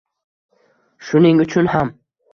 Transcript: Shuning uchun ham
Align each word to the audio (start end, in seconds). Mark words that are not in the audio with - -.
Shuning 1.11 1.45
uchun 1.45 1.73
ham 1.77 1.95